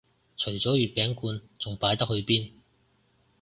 [0.35, 2.53] 除咗月餅罐仲擺得去邊